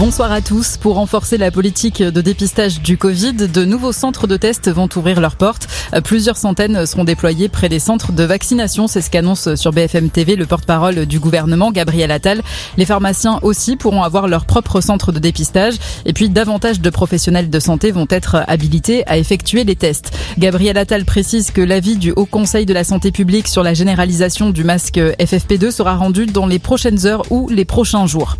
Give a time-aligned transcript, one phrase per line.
[0.00, 0.78] Bonsoir à tous.
[0.78, 5.20] Pour renforcer la politique de dépistage du Covid, de nouveaux centres de tests vont ouvrir
[5.20, 5.68] leurs portes.
[6.04, 8.86] Plusieurs centaines seront déployés près des centres de vaccination.
[8.86, 12.40] C'est ce qu'annonce sur BFM TV le porte-parole du gouvernement, Gabriel Attal.
[12.78, 15.74] Les pharmaciens aussi pourront avoir leur propre centre de dépistage.
[16.06, 20.16] Et puis, davantage de professionnels de santé vont être habilités à effectuer les tests.
[20.38, 24.48] Gabriel Attal précise que l'avis du Haut Conseil de la Santé publique sur la généralisation
[24.48, 28.38] du masque FFP2 sera rendu dans les prochaines heures ou les prochains jours.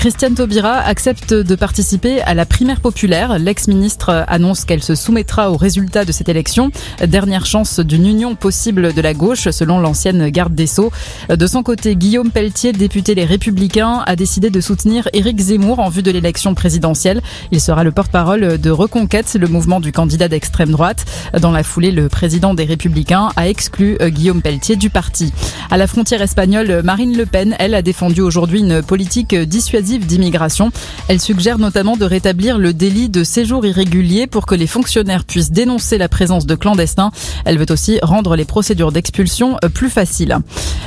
[0.00, 3.38] Christiane Taubira accepte de participer à la primaire populaire.
[3.38, 6.70] L'ex-ministre annonce qu'elle se soumettra aux résultats de cette élection.
[7.06, 10.90] Dernière chance d'une union possible de la gauche, selon l'ancienne garde des Sceaux.
[11.28, 15.90] De son côté, Guillaume Pelletier, député Les Républicains, a décidé de soutenir Éric Zemmour en
[15.90, 17.20] vue de l'élection présidentielle.
[17.50, 21.04] Il sera le porte-parole de Reconquête, le mouvement du candidat d'extrême droite.
[21.38, 25.34] Dans la foulée, le président des Républicains a exclu Guillaume Pelletier du parti.
[25.70, 30.70] À la frontière espagnole, Marine Le Pen, elle, a défendu aujourd'hui une politique dissuasive d'immigration.
[31.08, 35.50] Elle suggère notamment de rétablir le délit de séjour irrégulier pour que les fonctionnaires puissent
[35.50, 37.10] dénoncer la présence de clandestins.
[37.44, 40.38] Elle veut aussi rendre les procédures d'expulsion euh, plus faciles.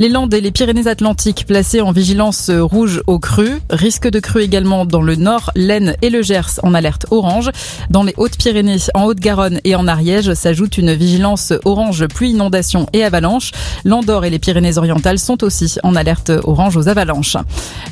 [0.00, 3.60] Les Landes et les Pyrénées-Atlantiques placés en vigilance rouge au cru.
[3.70, 7.50] Risque de crue également dans le nord, l'Aisne et le Gers en alerte orange.
[7.90, 13.04] Dans les Hautes-Pyrénées, en Haute-Garonne et en Ariège s'ajoute une vigilance orange pluie, inondation et
[13.04, 13.52] avalanche.
[13.84, 17.36] L'Andorre et les Pyrénées-Orientales sont aussi en alerte orange aux avalanches.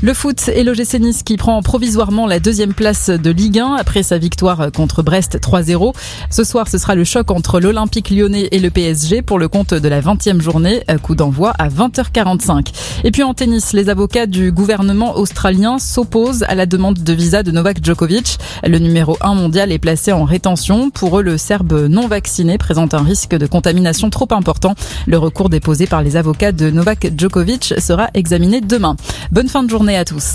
[0.02, 4.02] Le foot et l'OGC Nice qui prend provisoirement la deuxième place de Ligue 1 après
[4.02, 5.94] sa victoire contre Brest 3-0.
[6.30, 9.72] Ce soir, ce sera le choc entre l'Olympique lyonnais et le PSG pour le compte
[9.72, 10.82] de la 20e journée.
[11.02, 12.72] Coup d'envoi à 20h45.
[13.04, 17.42] Et puis en tennis, les avocats du gouvernement australien s'opposent à la demande de visa
[17.42, 18.38] de Novak Djokovic.
[18.64, 20.90] Le numéro 1 mondial est placé en rétention.
[20.90, 24.74] Pour eux, le Serbe non vacciné présente un risque de contamination trop important.
[25.06, 28.96] Le recours déposé par les avocats de Novak Djokovic sera examiné demain.
[29.30, 30.30] Bonne fin de journée à tous.